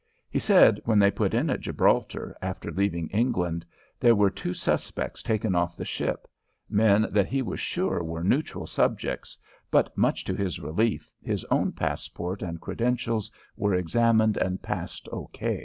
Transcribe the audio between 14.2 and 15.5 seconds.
and passed O.